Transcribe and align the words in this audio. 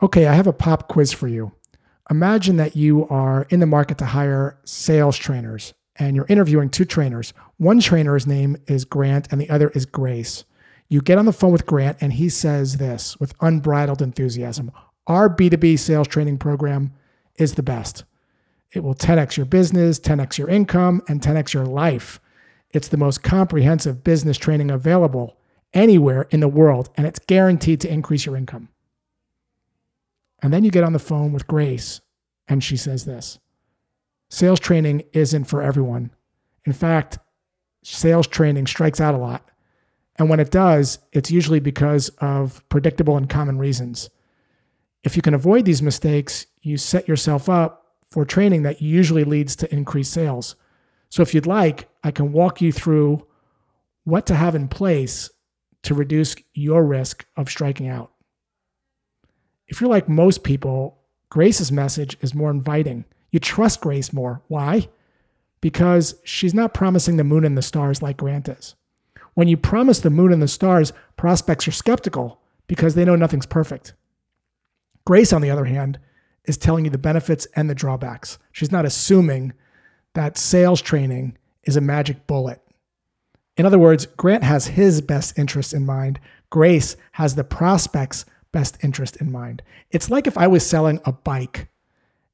Okay, 0.00 0.28
I 0.28 0.34
have 0.34 0.46
a 0.46 0.52
pop 0.52 0.86
quiz 0.86 1.12
for 1.12 1.26
you. 1.26 1.50
Imagine 2.08 2.56
that 2.56 2.76
you 2.76 3.08
are 3.08 3.48
in 3.50 3.58
the 3.58 3.66
market 3.66 3.98
to 3.98 4.06
hire 4.06 4.56
sales 4.64 5.16
trainers 5.16 5.74
and 5.96 6.14
you're 6.14 6.26
interviewing 6.28 6.70
two 6.70 6.84
trainers. 6.84 7.32
One 7.56 7.80
trainer's 7.80 8.24
name 8.24 8.56
is 8.68 8.84
Grant 8.84 9.26
and 9.32 9.40
the 9.40 9.50
other 9.50 9.70
is 9.70 9.86
Grace. 9.86 10.44
You 10.88 11.02
get 11.02 11.18
on 11.18 11.26
the 11.26 11.32
phone 11.32 11.50
with 11.50 11.66
Grant 11.66 11.98
and 12.00 12.12
he 12.12 12.28
says 12.28 12.76
this 12.76 13.18
with 13.18 13.34
unbridled 13.40 14.00
enthusiasm 14.00 14.70
Our 15.08 15.28
B2B 15.28 15.76
sales 15.80 16.06
training 16.06 16.38
program 16.38 16.92
is 17.34 17.54
the 17.54 17.64
best. 17.64 18.04
It 18.70 18.84
will 18.84 18.94
10x 18.94 19.36
your 19.36 19.46
business, 19.46 19.98
10x 19.98 20.38
your 20.38 20.48
income, 20.48 21.02
and 21.08 21.20
10x 21.20 21.54
your 21.54 21.66
life. 21.66 22.20
It's 22.70 22.88
the 22.88 22.96
most 22.98 23.24
comprehensive 23.24 24.04
business 24.04 24.38
training 24.38 24.70
available 24.70 25.38
anywhere 25.74 26.28
in 26.30 26.38
the 26.38 26.48
world, 26.48 26.90
and 26.96 27.04
it's 27.04 27.18
guaranteed 27.18 27.80
to 27.80 27.92
increase 27.92 28.26
your 28.26 28.36
income. 28.36 28.68
And 30.42 30.52
then 30.52 30.64
you 30.64 30.70
get 30.70 30.84
on 30.84 30.92
the 30.92 30.98
phone 30.98 31.32
with 31.32 31.46
Grace, 31.46 32.00
and 32.46 32.62
she 32.62 32.76
says 32.76 33.04
this 33.04 33.38
Sales 34.30 34.60
training 34.60 35.02
isn't 35.12 35.44
for 35.44 35.62
everyone. 35.62 36.10
In 36.64 36.72
fact, 36.72 37.18
sales 37.82 38.26
training 38.26 38.66
strikes 38.66 39.00
out 39.00 39.14
a 39.14 39.18
lot. 39.18 39.48
And 40.16 40.28
when 40.28 40.40
it 40.40 40.50
does, 40.50 40.98
it's 41.12 41.30
usually 41.30 41.60
because 41.60 42.08
of 42.20 42.68
predictable 42.68 43.16
and 43.16 43.30
common 43.30 43.58
reasons. 43.58 44.10
If 45.04 45.16
you 45.16 45.22
can 45.22 45.34
avoid 45.34 45.64
these 45.64 45.80
mistakes, 45.80 46.46
you 46.60 46.76
set 46.76 47.06
yourself 47.06 47.48
up 47.48 47.86
for 48.06 48.24
training 48.24 48.62
that 48.64 48.82
usually 48.82 49.24
leads 49.24 49.54
to 49.56 49.72
increased 49.72 50.12
sales. 50.12 50.56
So, 51.08 51.22
if 51.22 51.34
you'd 51.34 51.46
like, 51.46 51.88
I 52.02 52.10
can 52.10 52.32
walk 52.32 52.60
you 52.60 52.72
through 52.72 53.26
what 54.04 54.26
to 54.26 54.34
have 54.34 54.54
in 54.54 54.68
place 54.68 55.30
to 55.82 55.94
reduce 55.94 56.34
your 56.52 56.84
risk 56.84 57.24
of 57.36 57.48
striking 57.48 57.88
out. 57.88 58.10
If 59.68 59.80
you're 59.80 59.90
like 59.90 60.08
most 60.08 60.42
people, 60.42 60.98
Grace's 61.30 61.70
message 61.70 62.16
is 62.20 62.34
more 62.34 62.50
inviting. 62.50 63.04
You 63.30 63.38
trust 63.38 63.80
Grace 63.80 64.12
more. 64.12 64.42
Why? 64.48 64.88
Because 65.60 66.14
she's 66.24 66.54
not 66.54 66.74
promising 66.74 67.16
the 67.16 67.24
moon 67.24 67.44
and 67.44 67.56
the 67.56 67.62
stars 67.62 68.02
like 68.02 68.16
Grant 68.16 68.48
is. 68.48 68.74
When 69.34 69.48
you 69.48 69.56
promise 69.56 70.00
the 70.00 70.10
moon 70.10 70.32
and 70.32 70.42
the 70.42 70.48
stars, 70.48 70.92
prospects 71.16 71.68
are 71.68 71.72
skeptical 71.72 72.40
because 72.66 72.94
they 72.94 73.04
know 73.04 73.16
nothing's 73.16 73.46
perfect. 73.46 73.92
Grace, 75.04 75.32
on 75.32 75.42
the 75.42 75.50
other 75.50 75.66
hand, 75.66 75.98
is 76.44 76.56
telling 76.56 76.84
you 76.84 76.90
the 76.90 76.98
benefits 76.98 77.46
and 77.54 77.68
the 77.68 77.74
drawbacks. 77.74 78.38
She's 78.52 78.72
not 78.72 78.84
assuming 78.84 79.52
that 80.14 80.38
sales 80.38 80.80
training 80.80 81.36
is 81.64 81.76
a 81.76 81.80
magic 81.80 82.26
bullet. 82.26 82.60
In 83.56 83.66
other 83.66 83.78
words, 83.78 84.06
Grant 84.06 84.44
has 84.44 84.68
his 84.68 85.00
best 85.00 85.38
interest 85.38 85.74
in 85.74 85.84
mind. 85.84 86.20
Grace 86.50 86.96
has 87.12 87.34
the 87.34 87.44
prospect's 87.44 88.24
best 88.52 88.78
interest 88.82 89.16
in 89.16 89.30
mind. 89.30 89.62
It's 89.90 90.10
like 90.10 90.26
if 90.26 90.38
I 90.38 90.46
was 90.46 90.66
selling 90.66 91.00
a 91.04 91.12
bike 91.12 91.68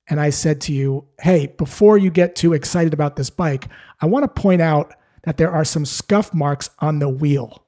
and 0.09 0.21
I 0.21 0.31
said 0.31 0.61
to 0.63 0.73
you, 0.73 1.07
hey, 1.21 1.47
before 1.47 1.99
you 1.99 2.11
get 2.11 2.37
too 2.37 2.53
excited 2.53 2.93
about 2.93 3.17
this 3.17 3.31
bike, 3.31 3.69
I 4.01 4.07
want 4.07 4.25
to 4.25 4.41
point 4.43 4.63
out 4.63 4.95
that 5.23 5.39
there 5.39 5.51
are 5.51 5.65
some 5.65 5.85
scuff 5.85 6.35
marks 6.35 6.71
on 6.81 6.99
the 6.99 7.09
wheel. 7.09 7.65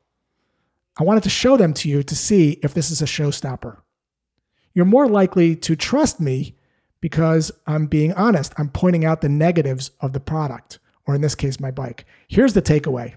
I 0.98 1.05
wanted 1.05 1.22
to 1.24 1.30
show 1.30 1.56
them 1.56 1.74
to 1.74 1.89
you 1.89 2.02
to 2.02 2.14
see 2.14 2.58
if 2.62 2.74
this 2.74 2.91
is 2.91 3.02
a 3.02 3.06
showstopper 3.06 3.78
you're 4.77 4.84
more 4.84 5.08
likely 5.08 5.56
to 5.56 5.74
trust 5.74 6.20
me 6.20 6.55
because 7.00 7.50
I'm 7.67 7.86
being 7.86 8.12
honest. 8.12 8.52
I'm 8.58 8.69
pointing 8.69 9.06
out 9.06 9.22
the 9.22 9.28
negatives 9.30 9.91
of 10.02 10.12
the 10.12 10.20
product, 10.20 10.80
or 11.06 11.14
in 11.14 11.22
this 11.22 11.34
case, 11.34 11.58
my 11.58 11.70
bike. 11.70 12.05
Here's 12.28 12.52
the 12.52 12.61
takeaway 12.61 13.14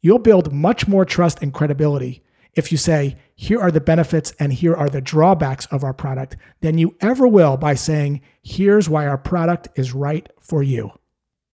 you'll 0.00 0.18
build 0.18 0.54
much 0.54 0.88
more 0.88 1.04
trust 1.04 1.42
and 1.42 1.52
credibility 1.52 2.24
if 2.54 2.72
you 2.72 2.78
say, 2.78 3.16
here 3.34 3.60
are 3.60 3.70
the 3.70 3.80
benefits 3.80 4.32
and 4.38 4.52
here 4.52 4.74
are 4.74 4.88
the 4.88 5.00
drawbacks 5.00 5.66
of 5.66 5.84
our 5.84 5.94
product, 5.94 6.36
than 6.60 6.78
you 6.78 6.96
ever 7.00 7.26
will 7.26 7.56
by 7.56 7.74
saying, 7.74 8.20
here's 8.42 8.88
why 8.88 9.06
our 9.06 9.18
product 9.18 9.68
is 9.76 9.94
right 9.94 10.28
for 10.40 10.62
you. 10.62 10.90